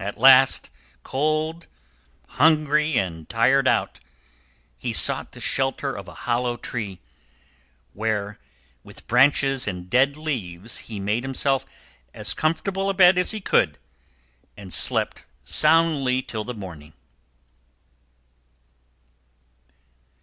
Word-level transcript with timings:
At 0.00 0.16
last, 0.16 0.70
cold, 1.02 1.66
hungry, 2.40 2.96
and 2.98 3.28
tired 3.28 3.68
out, 3.68 4.00
he 4.78 4.94
sought 4.94 5.32
the 5.32 5.40
shelter 5.40 5.94
of 5.94 6.08
a 6.08 6.14
hollow 6.24 6.56
tree, 6.56 7.00
where 7.92 8.38
with 8.82 9.06
branches 9.06 9.68
and 9.68 9.90
dead 9.90 10.16
leaves 10.16 10.78
he 10.88 10.98
made 10.98 11.22
himself 11.22 11.66
as 12.14 12.32
comfortable 12.32 12.88
a 12.88 12.94
bed 12.94 13.18
as 13.18 13.32
he 13.32 13.42
could, 13.42 13.76
and 14.56 14.72
slept 14.72 15.26
soundly 15.44 16.22
till 16.22 16.44
the 16.44 16.54
morning. 16.54 16.94